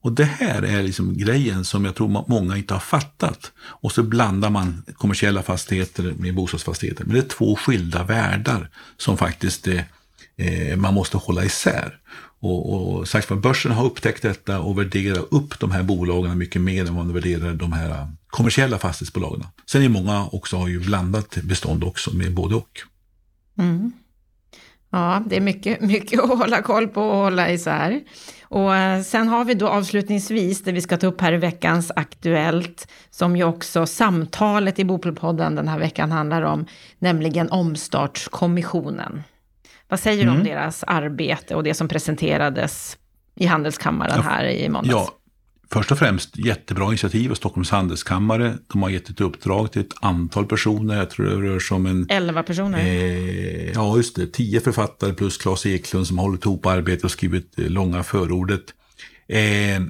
Och 0.00 0.12
det 0.12 0.24
här 0.24 0.62
är 0.62 0.82
liksom 0.82 1.16
grejen 1.16 1.64
som 1.64 1.84
jag 1.84 1.94
tror 1.94 2.24
många 2.28 2.56
inte 2.56 2.74
har 2.74 2.80
fattat. 2.80 3.52
Och 3.58 3.92
så 3.92 4.02
blandar 4.02 4.50
man 4.50 4.82
kommersiella 4.94 5.42
fastigheter 5.42 6.14
med 6.18 6.34
bostadsfastigheter. 6.34 7.04
Men 7.04 7.14
det 7.14 7.20
är 7.20 7.28
två 7.28 7.56
skilda 7.56 8.04
världar 8.04 8.70
som 8.96 9.16
faktiskt 9.16 9.66
är 9.66 9.84
eh, 10.36 10.76
man 10.76 10.94
måste 10.94 11.16
hålla 11.16 11.44
isär. 11.44 11.98
Och, 12.40 12.74
och 12.74 13.08
sagt 13.08 13.28
för 13.28 13.36
börsen 13.36 13.72
har 13.72 13.84
upptäckt 13.84 14.22
detta 14.22 14.60
och 14.60 14.78
värderar 14.78 15.24
upp 15.30 15.60
de 15.60 15.70
här 15.70 15.82
bolagen 15.82 16.38
mycket 16.38 16.62
mer 16.62 16.80
än 16.80 16.94
vad 16.94 17.06
man 17.06 17.14
värderar 17.14 17.54
de 17.54 17.72
här 17.72 17.90
eh, 17.90 18.08
kommersiella 18.26 18.78
fastighetsbolagen. 18.78 19.46
Sen 19.66 19.82
är 19.82 19.88
många 19.88 20.26
också 20.26 20.56
har 20.56 20.68
ju 20.68 20.80
blandat 20.80 21.36
bestånd 21.42 21.84
också 21.84 22.14
med 22.14 22.34
både 22.34 22.54
och. 22.54 22.80
Mm. 23.58 23.92
Ja, 24.96 25.22
det 25.26 25.36
är 25.36 25.40
mycket, 25.40 25.80
mycket 25.94 26.20
att 26.20 26.38
hålla 26.38 26.62
koll 26.62 26.88
på 26.88 27.02
och 27.02 27.16
hålla 27.16 27.50
isär. 27.50 28.00
Och 28.42 28.76
eh, 28.76 29.02
sen 29.02 29.28
har 29.28 29.44
vi 29.44 29.54
då 29.54 29.68
avslutningsvis 29.68 30.62
det 30.62 30.72
vi 30.72 30.80
ska 30.80 30.96
ta 30.96 31.06
upp 31.06 31.20
här 31.20 31.32
i 31.32 31.36
veckans 31.36 31.92
Aktuellt, 31.96 32.88
som 33.10 33.36
ju 33.36 33.44
också 33.44 33.86
samtalet 33.86 34.78
i 34.78 34.84
Bopelpodden 34.84 35.54
den 35.54 35.68
här 35.68 35.78
veckan 35.78 36.12
handlar 36.12 36.42
om, 36.42 36.66
nämligen 36.98 37.50
omstartskommissionen. 37.50 39.22
Vad 39.88 40.00
säger 40.00 40.24
du 40.24 40.30
mm. 40.30 40.40
om 40.40 40.44
deras 40.44 40.84
arbete 40.84 41.54
och 41.54 41.62
det 41.62 41.74
som 41.74 41.88
presenterades 41.88 42.98
i 43.34 43.46
Handelskammaren 43.46 44.22
här 44.22 44.44
i 44.44 44.68
måndags? 44.68 44.92
Ja, 44.92 45.15
först 45.72 45.92
och 45.92 45.98
främst 45.98 46.38
jättebra 46.38 46.86
initiativ 46.86 47.30
av 47.30 47.34
Stockholms 47.34 47.70
Handelskammare. 47.70 48.58
De 48.72 48.82
har 48.82 48.90
gett 48.90 49.08
ett 49.08 49.20
uppdrag 49.20 49.72
till 49.72 49.80
ett 49.80 49.94
antal 50.00 50.46
personer. 50.46 50.96
Jag 50.98 51.10
tror 51.10 51.26
det 51.26 51.48
rör 51.48 51.60
sig 51.60 51.74
om 51.74 51.86
en... 51.86 52.06
Elva 52.10 52.42
personer? 52.42 52.78
Eh, 52.78 53.72
ja, 53.72 53.96
just 53.96 54.16
det. 54.16 54.26
Tio 54.26 54.60
författare 54.60 55.12
plus 55.12 55.38
Claes 55.38 55.66
Eklund 55.66 56.06
som 56.06 56.18
har 56.18 56.24
hållit 56.24 56.44
ihop 56.44 56.66
arbetet 56.66 57.04
och 57.04 57.10
skrivit 57.10 57.58
eh, 57.58 57.66
långa 57.66 58.02
förordet. 58.02 58.64
Eh, 59.28 59.82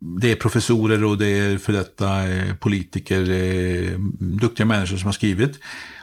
det 0.00 0.32
är 0.32 0.36
professorer 0.36 1.04
och 1.04 1.18
det 1.18 1.26
är 1.26 1.58
för 1.58 1.72
detta 1.72 2.28
eh, 2.28 2.54
politiker, 2.54 3.30
eh, 3.30 3.98
duktiga 4.18 4.66
människor 4.66 4.96
som 4.96 5.06
har 5.06 5.12
skrivit. 5.12 5.58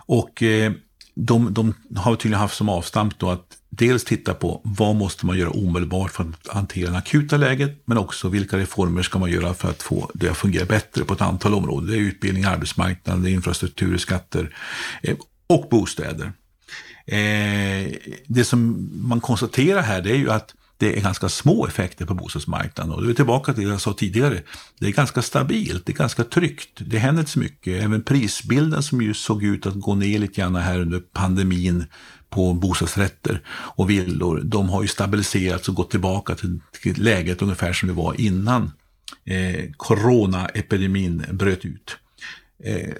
Och 0.06 0.44
eh, 0.44 0.72
de, 1.16 1.54
de 1.54 1.74
har 1.96 2.16
tydligen 2.16 2.40
haft 2.40 2.58
som 2.58 2.70
avstamp 2.70 3.20
då 3.20 3.30
att 3.30 3.58
dels 3.78 4.04
titta 4.04 4.34
på 4.34 4.62
vad 4.64 4.96
måste 4.96 5.26
man 5.26 5.38
göra 5.38 5.50
omedelbart 5.50 6.12
för 6.12 6.24
att 6.24 6.48
hantera 6.48 6.92
det 6.92 6.98
akuta 6.98 7.38
läget, 7.38 7.82
men 7.86 7.98
också 7.98 8.30
vilka 8.30 8.58
reformer 8.58 9.04
ska 9.04 9.20
man 9.20 9.32
göra 9.32 9.54
för 9.54 9.70
att 9.70 9.84
få 9.84 10.12
det 10.14 10.30
att 10.30 10.38
fungera 10.38 10.66
bättre 10.66 11.04
på 11.06 11.14
ett 11.14 11.22
antal 11.22 11.54
områden. 11.54 11.90
Det 11.90 11.96
är 11.96 12.00
utbildning, 12.00 12.44
arbetsmarknad, 12.44 13.28
infrastruktur, 13.28 13.98
skatter 13.98 14.56
eh, 15.02 15.18
och 15.48 15.68
bostäder. 15.70 16.34
Eh, 17.06 17.94
det 18.28 18.46
som 18.46 18.90
man 18.94 19.22
konstaterar 19.22 19.82
här 19.82 20.02
det 20.02 20.12
är 20.12 20.18
ju 20.18 20.32
att 20.32 20.54
det 20.78 20.98
är 20.98 21.02
ganska 21.02 21.30
små 21.30 21.68
effekter 21.68 22.06
på 22.06 22.14
bostadsmarknaden. 22.14 22.94
Och 22.94 23.04
det 23.04 23.10
är 23.10 23.14
tillbaka 23.14 23.54
till 23.54 23.64
det 23.64 23.70
jag 23.70 23.82
sa 23.82 23.94
tidigare. 23.94 24.42
Det 24.80 24.88
är 24.88 24.92
ganska 24.92 25.22
stabilt, 25.22 25.86
det 25.86 25.92
är 25.92 25.98
ganska 25.98 26.24
tryggt. 26.24 26.70
Det 26.78 26.98
händer 26.98 27.22
inte 27.22 27.32
så 27.32 27.40
mycket. 27.40 27.84
Även 27.84 28.04
prisbilden 28.04 28.84
som 28.84 29.02
ju 29.02 29.14
såg 29.14 29.44
ut 29.44 29.66
att 29.66 29.80
gå 29.80 29.96
ner 29.96 30.20
lite 30.20 30.42
grann 30.42 30.56
här 30.56 30.80
under 30.80 31.00
pandemin 31.00 31.86
på 32.36 32.54
bostadsrätter 32.54 33.42
och 33.50 33.90
villor, 33.90 34.42
de 34.44 34.70
har 34.70 34.82
ju 34.82 34.88
stabiliserats 34.88 35.70
och 35.70 35.76
gått 35.76 35.92
tillbaka 35.92 36.36
till 36.36 36.60
läget 36.96 37.42
ungefär 37.42 37.74
som 37.74 37.88
det 37.88 37.94
var 37.94 38.22
innan 38.22 38.72
eh, 39.26 39.72
coronaepidemin 39.78 41.26
bröt 41.32 41.66
ut. 41.66 41.98
Eh, 42.64 42.94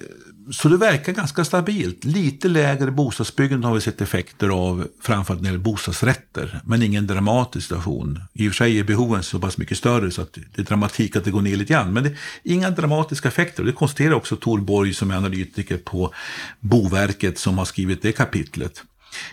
så 0.50 0.68
det 0.68 0.76
verkar 0.76 1.12
ganska 1.12 1.44
stabilt. 1.44 2.04
Lite 2.04 2.48
lägre 2.48 2.90
bostadsbyggande 2.90 3.66
har 3.66 3.74
vi 3.74 3.80
sett 3.80 4.00
effekter 4.00 4.48
av, 4.48 4.88
framförallt 5.02 5.42
när 5.42 5.50
det 5.50 5.52
gäller 5.52 5.64
bostadsrätter. 5.64 6.60
Men 6.64 6.82
ingen 6.82 7.06
dramatisk 7.06 7.68
situation. 7.68 8.20
I 8.32 8.48
och 8.48 8.52
för 8.52 8.56
sig 8.56 8.78
är 8.78 8.84
behoven 8.84 9.22
så 9.22 9.38
pass 9.38 9.58
mycket 9.58 9.78
större 9.78 10.10
så 10.10 10.22
att 10.22 10.38
det 10.54 10.62
är 10.62 10.64
dramatik 10.64 11.16
att 11.16 11.24
det 11.24 11.30
går 11.30 11.42
ner 11.42 11.56
lite 11.56 11.72
grann. 11.72 11.92
Men 11.92 12.04
det 12.04 12.14
inga 12.42 12.70
dramatiska 12.70 13.28
effekter. 13.28 13.64
Det 13.64 13.72
konstaterar 13.72 14.12
också 14.12 14.36
Tor 14.36 14.60
Borg 14.60 14.94
som 14.94 15.10
är 15.10 15.16
analytiker 15.16 15.76
på 15.76 16.14
Boverket 16.60 17.38
som 17.38 17.58
har 17.58 17.64
skrivit 17.64 18.02
det 18.02 18.12
kapitlet. 18.12 18.82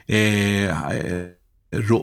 Eh, 0.06 0.70
eh 0.70 1.28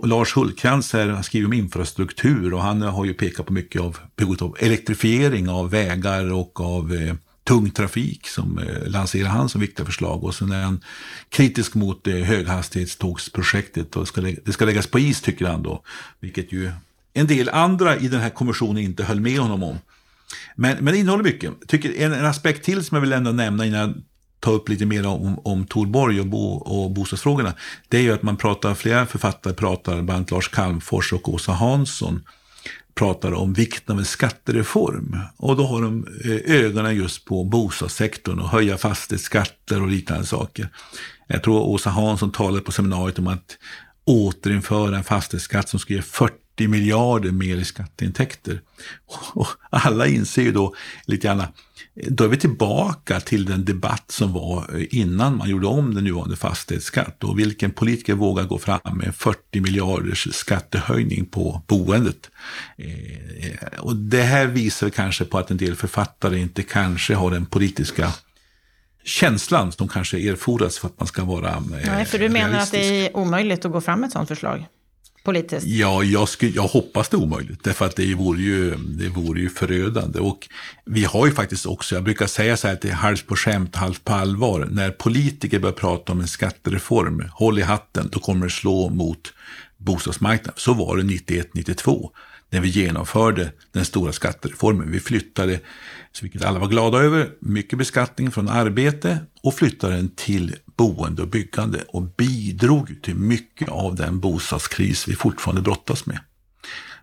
Lars 0.03 0.37
Hultkrantz 0.37 0.93
här 0.93 1.23
skriver 1.23 1.47
om 1.47 1.53
infrastruktur 1.53 2.55
och 2.55 2.63
han 2.63 2.83
har 2.83 3.05
ju 3.05 3.15
pekat 3.15 3.47
på 3.47 3.53
mycket 3.53 3.81
av 3.81 3.99
behovet 4.17 4.43
av 4.43 4.57
elektrifiering 4.61 5.49
av 5.49 5.71
vägar 5.71 6.33
och 6.33 6.61
av 6.61 6.95
eh, 6.95 7.15
tung 7.45 7.71
trafik 7.71 8.27
som 8.27 8.59
eh, 8.59 8.89
lanserar 8.89 9.29
han 9.29 9.49
som 9.49 9.61
viktiga 9.61 9.87
förslag. 9.87 10.25
Och 10.25 10.35
sen 10.35 10.53
är 10.53 10.63
han 10.63 10.81
kritisk 11.29 11.75
mot 11.75 12.07
eh, 12.07 12.15
höghastighetstågsprojektet 12.15 13.97
och 13.97 14.09
ska, 14.09 14.21
det 14.21 14.53
ska 14.53 14.65
läggas 14.65 14.87
på 14.87 14.99
is 14.99 15.21
tycker 15.21 15.47
han 15.47 15.63
då. 15.63 15.83
Vilket 16.21 16.53
ju 16.53 16.71
en 17.13 17.27
del 17.27 17.49
andra 17.49 17.97
i 17.97 18.09
den 18.09 18.21
här 18.21 18.31
kommissionen 18.31 18.79
inte 18.79 19.05
höll 19.05 19.21
med 19.21 19.39
honom 19.39 19.63
om. 19.63 19.79
Men, 20.57 20.85
men 20.85 20.93
det 20.93 20.99
innehåller 20.99 21.25
mycket. 21.25 21.69
Tycker 21.69 21.95
en, 22.03 22.13
en 22.13 22.27
aspekt 22.27 22.65
till 22.65 22.85
som 22.85 22.95
jag 22.95 23.01
vill 23.01 23.13
ändå 23.13 23.33
nämna 23.33 23.67
innan 23.67 24.05
ta 24.41 24.51
upp 24.51 24.69
lite 24.69 24.87
mer 24.87 25.07
om, 25.07 25.39
om 25.45 25.67
Torborg 25.67 26.21
och, 26.21 26.27
bo, 26.27 26.53
och 26.55 26.91
bostadsfrågorna. 26.91 27.55
Det 27.89 27.97
är 27.97 28.03
ju 28.03 28.13
att 28.13 28.23
man 28.23 28.37
pratar, 28.37 28.75
flera 28.75 29.07
författare 29.07 29.55
pratar, 29.55 29.93
bland 29.93 30.11
annat 30.11 30.31
Lars 30.31 30.49
Calmfors 30.49 31.13
och 31.13 31.29
Åsa 31.29 31.53
Hansson, 31.53 32.23
pratar 32.95 33.33
om 33.33 33.53
vikten 33.53 33.93
av 33.93 33.99
en 33.99 34.05
skattereform. 34.05 35.19
Och 35.37 35.57
då 35.57 35.67
har 35.67 35.83
de 35.83 36.07
eh, 36.25 36.57
ögonen 36.57 36.97
just 36.97 37.25
på 37.25 37.45
bostadssektorn 37.45 38.39
och 38.39 38.49
höja 38.49 38.79
fastighetsskatter 38.79 39.83
och 39.83 39.89
liknande 39.89 40.27
saker. 40.27 40.69
Jag 41.27 41.43
tror 41.43 41.61
Åsa 41.61 41.91
Hansson 41.91 42.33
talade 42.33 42.61
på 42.61 42.73
seminariet 42.73 43.19
om 43.19 43.27
att 43.27 43.59
återinföra 44.05 44.97
en 44.97 45.05
fastighetsskatt 45.05 45.69
som 45.69 45.81
ska 45.81 45.95
ge 45.95 46.03
40 46.03 46.35
miljarder 46.69 47.31
mer 47.31 47.57
i 47.57 47.64
skatteintäkter. 47.64 48.61
Och 49.33 49.47
alla 49.71 50.07
inser 50.07 50.43
ju 50.43 50.52
då 50.52 50.75
lite 51.07 51.26
grann, 51.26 51.43
då 51.95 52.25
är 52.25 52.29
vi 52.29 52.37
tillbaka 52.37 53.21
till 53.21 53.45
den 53.45 53.64
debatt 53.64 54.05
som 54.11 54.33
var 54.33 54.87
innan 54.90 55.37
man 55.37 55.50
gjorde 55.50 55.67
om 55.67 55.95
den 55.95 56.05
nuvarande 56.05 56.37
fastighetsskatt. 56.37 57.25
Och 57.25 57.38
vilken 57.38 57.71
politiker 57.71 58.14
vågar 58.14 58.45
gå 58.45 58.59
fram 58.59 58.81
med 58.95 59.14
40 59.14 59.61
miljarders 59.61 60.35
skattehöjning 60.35 61.26
på 61.26 61.62
boendet? 61.67 62.31
Eh, 62.76 63.79
och 63.79 63.97
det 63.97 64.23
här 64.23 64.47
visar 64.47 64.90
kanske 64.90 65.25
på 65.25 65.38
att 65.38 65.50
en 65.50 65.57
del 65.57 65.76
författare 65.76 66.38
inte 66.38 66.62
kanske 66.62 67.14
har 67.14 67.31
den 67.31 67.47
politiska 67.47 68.12
känslan 69.05 69.73
som 69.73 69.88
kanske 69.88 70.19
erfordras 70.19 70.79
för 70.79 70.88
att 70.88 70.99
man 70.99 71.07
ska 71.07 71.25
vara 71.25 71.50
eh, 71.50 71.61
Nej, 71.71 72.05
för 72.05 72.19
du 72.19 72.29
menar 72.29 72.59
att 72.59 72.71
det 72.71 73.07
är 73.07 73.17
omöjligt 73.17 73.64
att 73.64 73.73
gå 73.73 73.81
fram 73.81 74.00
med 74.00 74.07
ett 74.07 74.12
sådant 74.12 74.29
förslag? 74.29 74.67
Politiskt? 75.23 75.67
Ja, 75.67 76.05
jag, 76.05 76.29
skulle, 76.29 76.53
jag 76.53 76.62
hoppas 76.62 77.09
det 77.09 77.17
är 77.17 77.23
omöjligt. 77.23 77.65
Därför 77.65 77.87
att 77.87 77.97
det 77.97 78.15
vore, 78.15 78.41
ju, 78.41 78.75
det 78.75 79.09
vore 79.09 79.41
ju 79.41 79.49
förödande. 79.50 80.19
Och 80.19 80.49
vi 80.85 81.05
har 81.05 81.27
ju 81.27 81.33
faktiskt 81.33 81.67
också, 81.67 81.95
jag 81.95 82.05
brukar 82.05 82.27
säga 82.27 82.57
så 82.57 82.67
här 82.67 82.75
att 82.75 82.81
det 82.81 82.89
är 82.89 82.93
halvt 82.93 83.27
på 83.27 83.37
skämt, 83.37 83.77
halvt 83.77 84.05
på 84.05 84.12
allvar. 84.12 84.69
När 84.71 84.91
politiker 84.91 85.59
börjar 85.59 85.75
prata 85.75 86.12
om 86.12 86.21
en 86.21 86.29
skattereform, 86.29 87.25
håll 87.33 87.59
i 87.59 87.62
hatten, 87.62 88.09
då 88.12 88.21
kommer 88.21 88.47
det 88.47 88.53
slå 88.53 88.89
mot 88.89 89.33
bostadsmarknaden. 89.77 90.55
Så 90.57 90.75
var 90.75 90.97
det 90.97 91.03
91-92. 91.03 92.11
när 92.50 92.61
vi 92.61 92.69
genomförde 92.69 93.53
den 93.73 93.85
stora 93.85 94.12
skattereformen. 94.12 94.91
Vi 94.91 95.00
flyttade, 95.00 95.61
vilket 96.23 96.45
alla 96.45 96.59
var 96.59 96.69
glada 96.69 96.99
över, 96.99 97.31
mycket 97.41 97.79
beskattning 97.79 98.31
från 98.31 98.49
arbete 98.49 99.19
och 99.43 99.55
flyttade 99.55 99.97
den 99.97 100.09
till 100.09 100.57
boende 100.81 101.23
och 101.23 101.29
byggande 101.29 101.85
och 101.89 102.03
bidrog 102.03 103.03
till 103.03 103.15
mycket 103.15 103.69
av 103.69 103.95
den 103.95 104.21
bostadskris 104.21 105.09
vi 105.09 105.15
fortfarande 105.15 105.63
brottas 105.63 106.07
med. 106.07 106.19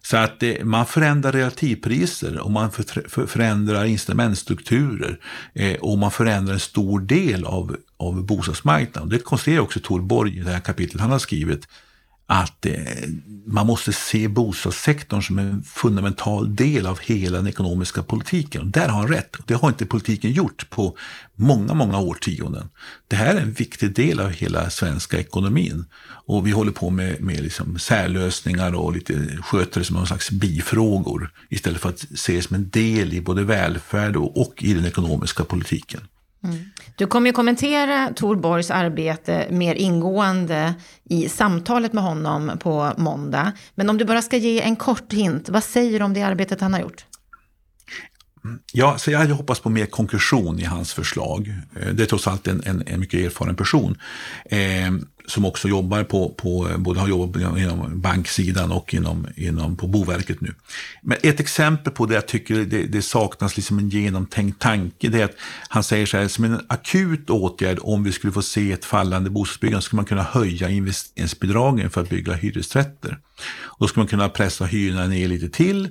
Så 0.01 0.17
att 0.17 0.39
det, 0.39 0.63
man 0.63 0.85
förändrar 0.85 1.31
relativpriser 1.31 2.39
och 2.39 2.51
man 2.51 2.71
för, 2.71 3.09
för, 3.09 3.25
förändrar 3.25 3.85
incitamentstrukturer 3.85 5.19
eh, 5.53 5.75
och 5.75 5.97
man 5.97 6.11
förändrar 6.11 6.53
en 6.53 6.59
stor 6.59 6.99
del 6.99 7.45
av, 7.45 7.77
av 7.97 8.25
bostadsmarknaden. 8.25 9.09
Det 9.09 9.19
konstaterar 9.19 9.59
också 9.59 9.79
Tor 9.79 10.01
Borg 10.01 10.37
i 10.37 10.39
det 10.39 10.51
här 10.51 10.59
kapitlet 10.59 11.01
han 11.01 11.11
har 11.11 11.19
skrivit 11.19 11.67
att 12.29 12.65
eh, 12.65 12.73
man 13.45 13.67
måste 13.67 13.93
se 13.93 14.27
bostadssektorn 14.27 15.21
som 15.21 15.39
en 15.39 15.63
fundamental 15.63 16.55
del 16.55 16.85
av 16.85 16.99
hela 16.99 17.37
den 17.37 17.47
ekonomiska 17.47 18.03
politiken. 18.03 18.61
Och 18.61 18.67
där 18.67 18.89
har 18.89 18.99
han 18.99 19.07
rätt. 19.07 19.37
Det 19.45 19.53
har 19.53 19.69
inte 19.69 19.85
politiken 19.85 20.31
gjort 20.31 20.69
på 20.69 20.97
många, 21.35 21.73
många 21.73 21.99
årtionden. 21.99 22.69
Det 23.07 23.15
här 23.15 23.35
är 23.35 23.41
en 23.41 23.53
viktig 23.53 23.95
del 23.95 24.19
av 24.19 24.29
hela 24.29 24.69
svenska 24.69 25.19
ekonomin. 25.19 25.85
Och 26.25 26.47
vi 26.47 26.51
håller 26.51 26.71
på 26.71 26.89
med, 26.89 27.21
med 27.21 27.41
liksom 27.41 27.79
särlösningar 27.79 28.75
och 28.75 28.93
lite 28.93 29.37
sköter 29.41 29.79
det 29.79 29.85
som 29.85 29.95
någon 29.95 30.07
slags 30.07 30.31
bifrågor 30.31 31.31
istället 31.49 31.81
för 31.81 31.89
att 31.89 32.05
se 32.15 32.35
det 32.35 32.41
som 32.41 32.55
en 32.55 32.69
del 32.69 33.13
i 33.13 33.21
både 33.21 33.43
välfärd 33.43 34.15
och, 34.15 34.41
och 34.41 34.63
i 34.63 34.73
den 34.73 34.85
ekonomiska 34.85 35.43
politiken. 35.43 36.01
Du 36.95 37.07
kommer 37.07 37.27
ju 37.27 37.33
kommentera 37.33 38.09
Tor 38.15 38.35
Borgs 38.35 38.71
arbete 38.71 39.47
mer 39.51 39.75
ingående 39.75 40.73
i 41.03 41.29
samtalet 41.29 41.93
med 41.93 42.03
honom 42.03 42.51
på 42.59 42.93
måndag. 42.97 43.51
Men 43.75 43.89
om 43.89 43.97
du 43.97 44.05
bara 44.05 44.21
ska 44.21 44.37
ge 44.37 44.61
en 44.61 44.75
kort 44.75 45.13
hint, 45.13 45.49
vad 45.49 45.63
säger 45.63 45.99
du 45.99 46.05
om 46.05 46.13
det 46.13 46.21
arbetet 46.21 46.61
han 46.61 46.73
har 46.73 46.79
gjort? 46.79 47.05
Ja, 48.73 48.97
så 48.97 49.11
jag 49.11 49.19
hade 49.19 49.33
hoppats 49.33 49.59
på 49.59 49.69
mer 49.69 49.85
konkretion 49.85 50.59
i 50.59 50.63
hans 50.63 50.93
förslag. 50.93 51.53
Eh, 51.79 51.87
det 51.87 52.03
är 52.03 52.07
trots 52.07 52.27
allt 52.27 52.47
en, 52.47 52.63
en, 52.65 52.83
en 52.85 52.99
mycket 52.99 53.25
erfaren 53.25 53.55
person. 53.55 53.97
Eh, 54.45 54.59
som 55.27 55.45
också 55.45 55.67
jobbar 55.67 56.03
på, 56.03 56.29
på, 56.29 56.69
eh, 56.69 56.77
både 56.77 56.99
har 56.99 57.07
jobbat 57.07 57.41
inom 57.41 58.01
banksidan 58.01 58.71
och 58.71 58.93
inom, 58.93 59.27
inom 59.35 59.75
på 59.75 59.87
Boverket 59.87 60.41
nu. 60.41 60.53
Men 61.01 61.17
ett 61.23 61.39
exempel 61.39 61.93
på 61.93 62.05
det 62.05 62.15
jag 62.15 62.27
tycker 62.27 62.55
det, 62.55 62.83
det 62.83 63.01
saknas 63.01 63.55
liksom 63.55 63.79
en 63.79 63.89
genomtänkt 63.89 64.61
tanke, 64.61 65.09
det 65.09 65.21
är 65.21 65.25
att 65.25 65.35
han 65.69 65.83
säger 65.83 66.05
så 66.05 66.17
här, 66.17 66.27
som 66.27 66.43
en 66.43 66.61
akut 66.67 67.29
åtgärd 67.29 67.79
om 67.81 68.03
vi 68.03 68.11
skulle 68.11 68.33
få 68.33 68.41
se 68.41 68.71
ett 68.71 68.85
fallande 68.85 69.29
bostadsbyggande, 69.29 69.81
skulle 69.81 69.97
man 69.97 70.05
kunna 70.05 70.23
höja 70.23 70.69
investeringsbidragen 70.69 71.89
för 71.89 72.01
att 72.01 72.09
bygga 72.09 72.33
hyresrätter. 72.33 73.19
Och 73.63 73.77
då 73.79 73.87
skulle 73.87 74.01
man 74.01 74.07
kunna 74.07 74.29
pressa 74.29 74.65
hyrorna 74.65 75.07
ner 75.07 75.27
lite 75.27 75.49
till. 75.49 75.89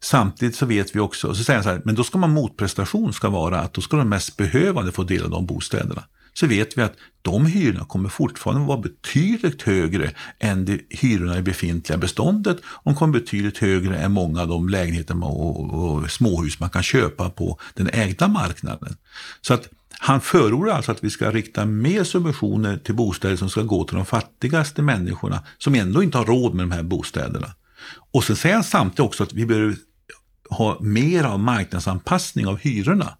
Samtidigt 0.00 0.56
så 0.56 0.66
vet 0.66 0.96
vi 0.96 1.00
också, 1.00 1.34
så 1.34 1.44
säger 1.44 1.56
han 1.56 1.64
så 1.64 1.70
här, 1.70 1.82
men 1.84 1.94
då 1.94 2.04
ska 2.04 2.18
man 2.18 2.30
motprestation 2.30 3.12
ska 3.12 3.28
vara 3.28 3.60
att 3.60 3.74
då 3.74 3.80
ska 3.80 3.96
de 3.96 4.08
mest 4.08 4.36
behövande 4.36 4.92
få 4.92 5.02
del 5.02 5.24
av 5.24 5.30
de 5.30 5.46
bostäderna 5.46 6.04
så 6.34 6.46
vet 6.46 6.78
vi 6.78 6.82
att 6.82 6.96
de 7.22 7.46
hyrorna 7.46 7.84
kommer 7.84 8.08
fortfarande 8.08 8.66
vara 8.66 8.80
betydligt 8.80 9.62
högre 9.62 10.10
än 10.38 10.64
de 10.64 10.80
hyrorna 10.90 11.38
i 11.38 11.42
befintliga 11.42 11.98
beståndet. 11.98 12.58
De 12.84 12.94
kommer 12.94 13.12
betydligt 13.12 13.58
högre 13.58 13.98
än 13.98 14.12
många 14.12 14.40
av 14.40 14.48
de 14.48 14.68
lägenheter 14.68 15.24
och, 15.24 16.10
småhus 16.10 16.60
man 16.60 16.70
kan 16.70 16.82
köpa 16.82 17.30
på 17.30 17.58
den 17.74 17.90
ägda 17.92 18.28
marknaden. 18.28 18.96
Så 19.40 19.54
att 19.54 19.68
han 19.98 20.20
förordar 20.20 20.72
alltså 20.74 20.92
att 20.92 21.04
vi 21.04 21.10
ska 21.10 21.30
rikta 21.30 21.64
mer 21.64 22.04
subventioner 22.04 22.76
till 22.76 22.94
bostäder 22.94 23.36
som 23.36 23.50
ska 23.50 23.62
gå 23.62 23.84
till 23.84 23.96
de 23.96 24.06
fattigaste 24.06 24.82
människorna 24.82 25.44
som 25.58 25.74
ändå 25.74 26.02
inte 26.02 26.18
har 26.18 26.24
råd 26.24 26.54
med 26.54 26.64
de 26.64 26.70
här 26.70 26.82
bostäderna. 26.82 27.54
Och 28.12 28.24
sen 28.24 28.36
säger 28.36 28.54
han 28.54 28.64
samtidigt 28.64 29.00
också 29.00 29.22
att 29.22 29.32
vi 29.32 29.46
behöver 29.46 29.76
ha 30.50 30.78
mer 30.80 31.24
av 31.24 31.40
marknadsanpassning 31.40 32.46
av 32.46 32.58
hyrorna. 32.58 33.16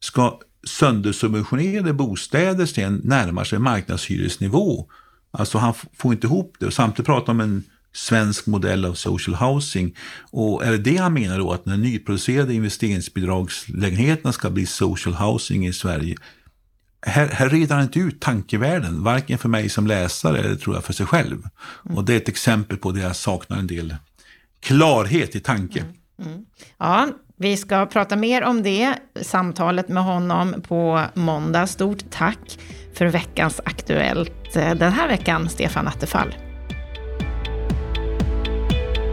Ska 0.00 0.40
söndersubventionerade 0.66 1.92
bostäder 1.92 2.66
sen 2.66 3.00
närmar 3.04 3.44
sig 3.44 3.58
marknadshyresnivå. 3.58 4.88
Alltså 5.30 5.58
han 5.58 5.74
får 5.96 6.12
inte 6.12 6.26
ihop 6.26 6.56
det 6.58 6.66
och 6.66 6.72
samtidigt 6.72 7.06
pratar 7.06 7.32
om 7.32 7.40
en 7.40 7.62
svensk 7.92 8.46
modell 8.46 8.84
av 8.84 8.94
social 8.94 9.36
housing. 9.36 9.96
Och 10.30 10.64
är 10.64 10.72
det 10.72 10.78
det 10.78 10.96
han 10.96 11.12
menar 11.12 11.38
då 11.38 11.52
att 11.52 11.66
när 11.66 11.76
nyproducerade 11.76 12.54
investeringsbidragslägenheterna 12.54 14.32
ska 14.32 14.50
bli 14.50 14.66
social 14.66 15.14
housing 15.14 15.66
i 15.66 15.72
Sverige? 15.72 16.16
Här, 17.06 17.28
här 17.28 17.48
reder 17.48 17.74
han 17.74 17.84
inte 17.84 17.98
ut 17.98 18.20
tankevärlden, 18.20 19.02
varken 19.02 19.38
för 19.38 19.48
mig 19.48 19.68
som 19.68 19.86
läsare 19.86 20.38
eller 20.38 20.56
tror 20.56 20.76
jag 20.76 20.84
för 20.84 20.92
sig 20.92 21.06
själv. 21.06 21.42
Mm. 21.84 21.96
Och 21.96 22.04
det 22.04 22.12
är 22.12 22.16
ett 22.16 22.28
exempel 22.28 22.76
på 22.76 22.92
det 22.92 23.00
jag 23.00 23.16
saknar 23.16 23.58
en 23.58 23.66
del 23.66 23.96
klarhet 24.60 25.36
i 25.36 25.40
tanke. 25.40 25.80
Mm. 25.80 26.32
Mm. 26.32 26.44
Ja, 26.78 27.08
vi 27.36 27.56
ska 27.56 27.86
prata 27.86 28.16
mer 28.16 28.42
om 28.42 28.62
det, 28.62 28.94
samtalet 29.22 29.88
med 29.88 30.04
honom 30.04 30.54
på 30.68 31.00
måndag. 31.14 31.66
Stort 31.66 32.10
tack 32.10 32.58
för 32.94 33.06
veckans 33.06 33.60
Aktuellt 33.64 34.56
eh, 34.56 34.74
den 34.74 34.92
här 34.92 35.08
veckan, 35.08 35.48
Stefan 35.48 35.88
Attefall. 35.88 36.34